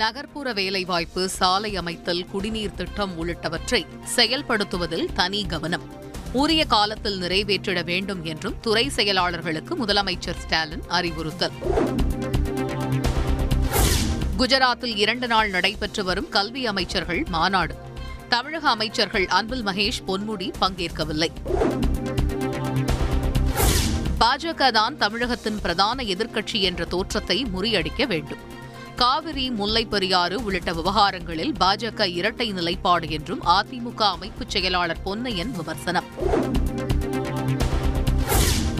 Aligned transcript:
நகர்ப்புற 0.00 0.52
வேலைவாய்ப்பு 0.52 1.28
சாலை 1.28 1.76
அமைத்தல் 1.76 2.26
குடிநீர் 2.26 2.74
திட்டம் 2.74 3.12
உள்ளிட்டவற்றை 3.18 3.86
செயல்படுத்துவதில் 4.16 5.12
தனி 5.12 5.44
கவனம். 5.44 5.82
உரிய 6.32 6.64
காலத்தில் 6.64 7.20
நிறைவேற்றிட 7.20 7.84
வேண்டும் 7.84 8.24
என்றும் 8.24 8.56
துறை 8.60 8.90
செயலாளர்களுக்கு 8.96 9.74
முதலமைச்சர் 9.78 10.38
ஸ்டாலின் 10.38 10.82
அறிவுறுத்தல். 10.88 11.52
குஜராத்தில் 14.38 14.96
இரண்டு 14.96 15.26
நாள் 15.26 15.50
நடைபெற்று 15.50 16.04
வரும் 16.04 16.28
கல்வி 16.28 16.66
அமைச்சர்கள் 16.66 17.24
மாநாடு. 17.28 17.76
தமிழக 18.28 18.68
அமைச்சர்கள் 18.68 19.26
அன்பில் 19.26 19.66
மகேஷ் 19.66 20.02
பொன்முடி 20.06 20.50
பங்கேற்கவில்லை. 20.60 21.30
பாஜக 24.20 24.70
தான் 24.70 24.96
தமிழகத்தின் 24.96 25.60
பிரதான 25.60 26.02
எதிர்க்கட்சி 26.02 26.60
என்ற 26.60 26.84
தோற்றத்தை 26.84 27.44
முறியடிக்க 27.44 28.06
வேண்டும். 28.06 28.50
காவிரி 29.02 29.50
முல்லைப் 29.50 29.90
பெரியாறு 29.90 30.44
உள்ளிட்ட 30.44 30.72
விவகாரங்களில் 30.72 31.54
பாஜக 31.60 32.14
இரட்டை 32.14 32.52
நிலைப்பாடு 32.52 33.10
என்றும் 33.10 33.44
அதிமுக 33.44 34.02
அமைப்புச் 34.02 34.50
செயலாளர் 34.50 34.98
பொன்னையன் 35.04 35.50
விமர்சனம். 35.50 36.04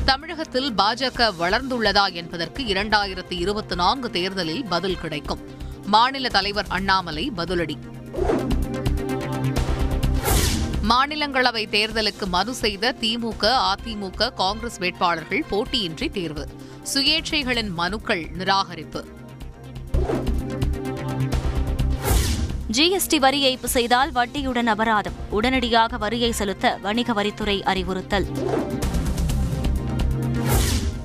தமிழகத்தில் 0.05 0.73
பாஜக 0.73 1.33
வளர்ந்துள்ளதா 1.39 2.13
என்பதற்கு 2.13 2.63
இரண்டாயிரத்தி 2.63 3.33
இருபத்தி 3.39 3.75
நான்கு 3.75 4.11
தேர்தலில் 4.11 4.65
பதில் 4.65 4.99
கிடைக்கும். 4.99 5.39
மாநில 5.87 6.29
தலைவர் 6.29 6.67
அண்ணாமலை 6.69 7.33
பதிலடி. 7.37 7.75
மாநிலங்களவை 10.89 11.67
தேர்தலுக்கு 11.69 12.27
மனு 12.27 12.55
செய்த 12.55 12.95
திமுக 13.01 13.75
அதிமுக 13.75 14.35
காங்கிரஸ் 14.35 14.79
வேட்பாளர்கள் 14.79 15.45
போட்டியின்றி 15.51 16.11
தேர்வு. 16.11 16.49
சுயேட்சைகளின் 16.95 17.71
மனுக்கள் 17.71 18.31
நிராகரிப்பு. 18.39 19.21
ஜிஎஸ்டி 22.73 23.17
வரி 23.17 23.39
ஏய்ப்பு 23.45 23.65
செய்தால் 23.65 24.13
வட்டியுடன் 24.13 24.67
அபராதம். 24.67 25.13
உடனடியாக 25.31 25.97
வரியை 25.97 26.33
செலுத்த 26.33 26.79
வணிக 26.83 27.13
வரித்துறை 27.13 27.63
அறிவுறுத்தல். 27.63 28.27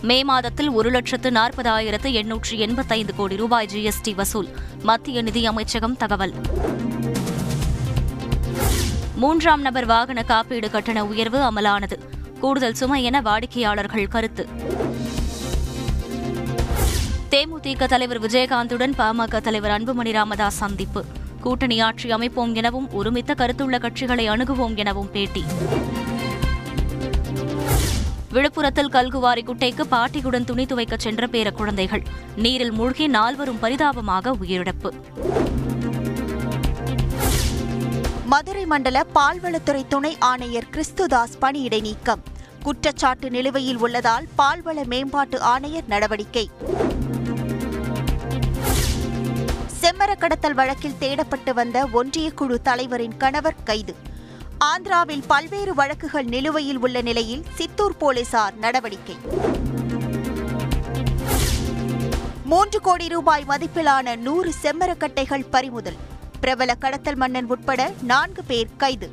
மே 0.01 0.23
மாதத்தில் 0.23 0.69
ஒரு 0.69 0.89
லட்சத்து 0.89 1.29
நாற்பதாயிரத்து 1.29 2.11
எண்ணூற்று 2.11 2.57
எண்பத்தைந்து 2.57 3.15
கோடி 3.15 3.35
ரூபாய் 3.35 3.67
ஜிஎஸ்டி 3.73 4.15
வசூல். 4.15 4.49
மத்திய 4.81 5.21
நிதி 5.21 5.45
அமைச்சகம் 5.45 5.97
தகவல். 5.97 6.33
மூன்றாம் 9.15 9.61
நபர் 9.61 9.85
வாகன 9.85 10.23
காப்பீடு 10.23 10.69
கட்டண 10.69 11.05
உயர்வு 11.05 11.51
அமலானது. 11.51 11.99
கூடுதல் 12.39 12.73
சுமை 12.73 13.03
என 13.03 13.21
வாடிக்கையாளர்கள் 13.21 14.07
கருத்து. 14.07 14.47
தேமுதிக 17.29 17.85
தலைவர் 17.85 18.21
விஜயகாந்துடன் 18.21 18.93
பாமக 18.97 19.41
தலைவர் 19.41 19.71
அன்புமணி 19.71 20.11
ராமதாஸ் 20.11 20.57
சந்திப்பு. 20.57 21.05
கூட்டணி 21.41 21.79
ஆட்சி 21.79 22.11
அமைப்போம் 22.11 22.55
எனவும் 22.55 22.91
ஒருமித்த 22.91 23.33
கருத்துள்ள 23.33 23.77
கட்சிகளை 23.77 24.29
அணுகுவோம் 24.29 24.75
எனவும் 24.75 25.11
பேட்டி. 25.11 25.43
விழுப்புரத்தில் 28.31 28.91
கல்குவாரி 28.91 29.43
குட்டைக்கு 29.43 29.81
பாட்டியுடன் 29.81 30.45
துணி 30.45 30.65
துவைக்கச் 30.65 30.99
சென்ற 30.99 31.27
பேர 31.27 31.51
குழந்தைகள். 31.51 32.03
நீரில் 32.35 32.71
மூழ்கி 32.71 33.07
நால்வரும் 33.07 33.59
பரிதாபமாக 33.59 34.35
உயிரிழப்பு. 34.35 34.91
மதுரை 38.25 38.65
மண்டல 38.65 39.05
பால்வளத்துறை 39.15 39.87
துணை 39.87 40.17
ஆணையர் 40.19 40.67
கிறிஸ்துதாஸ் 40.71 41.37
பணியிடை 41.41 41.81
நீக்கம். 41.81 42.23
குற்றச்சாட்டு 42.63 43.29
நிலுவையில் 43.29 43.77
உள்ளதால் 43.77 44.27
பால்வள 44.37 44.85
மேம்பாட்டு 44.85 45.41
ஆணையர் 45.41 45.83
நடவடிக்கை. 45.87 46.49
கடத்தல் 50.17 50.53
வழக்கில் 50.53 50.95
தேடப்பட்டு 50.99 51.53
வந்த 51.53 51.87
ஒன்றிய 51.91 52.31
குழு 52.31 52.61
தலைவரின் 52.61 53.17
கணவர் 53.17 53.63
கைது. 53.63 53.95
ஆந்திராவில் 54.65 55.23
பல்வேறு 55.27 55.73
வழக்குகள் 55.73 56.25
நிலுவையில் 56.25 56.77
உள்ள 56.77 57.01
நிலையில் 57.01 57.45
சித்தூர் 57.53 57.97
போலீசார் 57.97 58.55
நடவடிக்கை. 58.55 59.17
மூன்று 62.45 62.81
கோடி 62.81 63.07
ரூபாய் 63.07 63.43
மதிப்பிலான 63.47 64.15
நூறு 64.15 64.53
செம்மரக்கட்டைகள் 64.63 65.45
பறிமுதல். 65.49 65.95
பிரபல 66.39 66.75
கடத்தல் 66.75 67.15
மன்னன் 67.15 67.45
உட்பட 67.45 67.93
நான்கு 68.01 68.43
பேர் 68.43 68.75
கைது. 68.77 69.11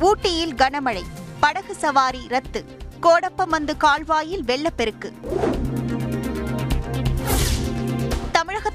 ஊட்டியில் 0.00 0.54
கனமழை. 0.54 1.02
படகு 1.40 1.74
சவாரி 1.74 2.20
ரத்து. 2.28 2.64
கோடப்பமந்து 3.02 3.76
கால்வாயில் 3.76 4.44
வெள்ளப்பெருக்கு. 4.44 5.12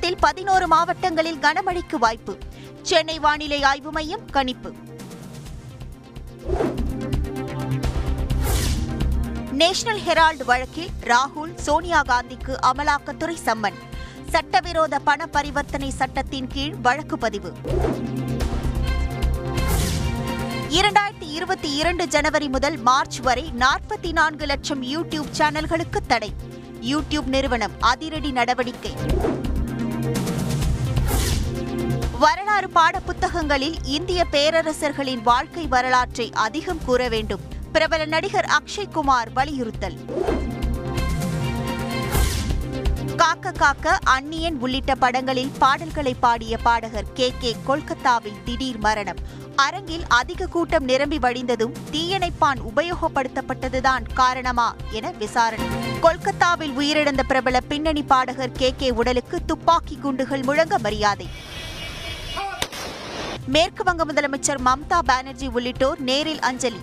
தமிழகத்தில் 0.06 0.46
பதினோரு 0.46 0.68
மாவட்டங்களில் 0.68 1.40
கனமழைக்கு 1.42 1.96
வாய்ப்பு. 1.96 2.38
சென்னை 2.82 3.20
வானிலை 3.20 3.64
ஆய்வு 3.64 3.92
மையம் 3.92 4.26
கணிப்பு. 4.26 4.74
நேஷனல் 9.52 10.00
ஹெரால்டு 10.00 10.44
வழக்கில் 10.44 10.88
ராகுல் 11.02 11.56
சோனியா 11.56 12.02
காந்திக்கு 12.02 12.56
அமலாக்கத்துறை 12.62 13.36
சம்மன். 13.46 13.74
சட்டவிரோத 14.30 15.00
பண 15.00 15.26
பரிவர்த்தனை 15.26 15.90
சட்டத்தின் 15.90 16.48
கீழ் 16.48 16.76
வழக்கு 16.76 17.18
பதிவு. 17.18 17.54
இரண்டாயிரத்தி 20.70 21.30
இருபத்தி 21.30 21.76
இரண்டு 21.76 22.08
ஜனவரி 22.08 22.48
முதல் 22.48 22.78
மார்ச் 22.78 23.18
வரை 23.18 23.52
நாற்பத்தி 23.60 24.12
நான்கு 24.12 24.46
லட்சம் 24.46 24.84
யூடியூப் 24.84 25.32
சேனல்களுக்கு 25.38 25.98
தடை. 26.08 26.34
யூடியூப் 26.82 27.26
நிறுவனம் 27.26 27.72
அதிரடி 27.80 28.32
நடவடிக்கை. 28.32 28.94
வரலாறு 32.20 32.70
பாடப்புத்தகங்களில் 32.76 33.76
இந்திய 33.84 34.26
பேரரசர்களின் 34.32 35.22
வாழ்க்கை 35.22 35.68
வரலாற்றை 35.68 36.32
அதிகம் 36.34 36.84
கூற 36.86 37.08
வேண்டும். 37.08 37.40
பிரபல 37.72 38.06
நடிகர் 38.06 38.46
அக்ஷய் 38.46 38.92
குமார் 38.92 39.34
வலியுறுத்தல். 39.34 39.98
காக்க 43.16 43.52
காக்க 43.52 44.00
அந்நியன் 44.04 44.58
உள்ளிட்ட 44.60 44.96
படங்களில் 44.96 45.52
பாடல்களை 45.58 46.14
பாடிய 46.14 46.58
பாடகர் 46.58 47.12
கே 47.14 47.34
கே 47.40 47.56
கொல்கத்தாவில் 47.64 48.44
திடீர் 48.46 48.78
மரணம். 48.78 49.18
அரங்கில் 49.56 50.04
அதிக 50.08 50.46
கூட்டம் 50.46 50.84
நிரம்பி 50.84 51.18
வழிந்ததும் 51.18 51.74
தீயணைப்பான் 51.92 52.60
உபயோகப்படுத்தப்பட்டதுதான் 52.76 54.14
காரணமா 54.14 54.76
என 54.92 55.12
விசாரணை. 55.12 55.66
கொல்கத்தாவில் 56.02 56.78
உயிரிழந்த 56.78 57.24
பிரபல 57.28 57.60
பின்னணி 57.60 58.04
பாடகர் 58.04 58.52
கே. 58.52 58.74
கே. 58.78 58.90
உடலுக்கு 58.90 59.46
துப்பாக்கி 59.46 59.96
குண்டுகள் 59.96 60.44
முழங்க 60.44 60.80
மரியாதை. 60.80 61.30
மேற்கு 63.46 63.84
வங்க 63.84 64.06
முதலமைச்சர் 64.06 64.60
மம்தா 64.66 65.00
பானர்ஜி 65.00 65.48
உள்ளிட்டோர் 65.48 66.00
நேரில் 66.00 66.40
அஞ்சலி. 66.40 66.80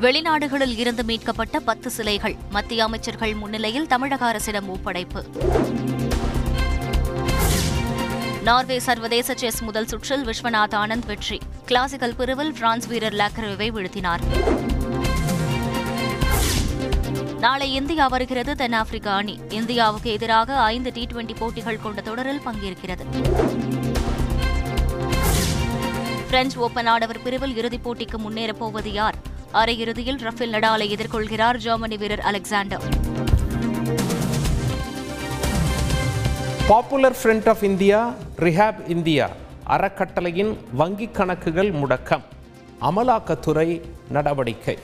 வெளிநாடுகளில் 0.00 0.78
இருந்து 0.78 1.04
மீட்கப்பட்ட 1.04 1.60
பத்து 1.60 1.90
சிலைகள் 1.90 2.36
மத்திய 2.50 2.84
அமைச்சர்கள் 2.84 3.34
முன்னிலையில் 3.34 3.86
தமிழக 3.86 4.26
அரசிடம் 4.26 4.68
ஒப்படைப்பு. 4.68 5.24
நார்வே 8.46 8.78
சர்வதேச 8.78 9.34
செஸ் 9.34 9.62
முதல் 9.62 9.86
சுற்றில் 9.86 10.26
விஸ்வநாத் 10.26 10.74
ஆனந்த் 10.74 11.06
வெற்றி. 11.06 11.40
கிளாசிக்கல் 11.64 12.14
பிரிவில் 12.14 12.52
பிரான்ஸ் 12.52 12.86
வீரர் 12.86 13.14
லாக்ரவை 13.14 13.70
வீழ்த்தினார். 13.70 14.20
நாளை 17.38 17.74
இந்தியா 17.74 18.06
வருகிறது 18.06 18.56
தென்னாப்பிரிக்கா 18.56 19.14
அணி. 19.14 19.38
இந்தியாவுக்கு 19.48 20.10
எதிராக 20.10 20.58
ஐந்து 20.58 20.92
டி 20.92 21.06
டுவெண்டி 21.12 21.36
போட்டிகள் 21.36 21.80
கொண்ட 21.82 22.00
தொடரில் 22.00 22.40
பங்கேற்கிறது. 22.46 23.04
பிரெஞ்சு 26.26 26.60
ஓபன் 26.60 26.86
ஆடவர் 26.86 27.22
பிரிவில் 27.22 27.56
இறுதிப் 27.56 27.88
போட்டிக்கு 27.88 28.18
முன்னேறப் 28.18 28.58
போவது 28.58 28.92
யார்? 28.92 29.14
அரையிறுதியில் 29.54 30.20
ரஃபேல் 30.20 30.52
நடாலை 30.52 30.98
எதிர்கொள்கிறார் 30.98 31.56
ஜெர்மனி 31.56 31.96
வீரர் 31.96 32.20
Alexander. 32.20 32.84
Popular 36.68 37.16
Front 37.22 37.48
of 37.48 37.62
India 37.62 38.14
Rehab 38.38 38.88
India 38.88 39.26
அறக்கட்டளையின் 39.66 40.58
வங்கிக் 40.78 41.12
கணக்குகள் 41.12 41.70
முடக்கம். 41.72 42.24
அமலாக்கத்துறை 42.80 43.80
நடவடிக்கை. 44.10 44.78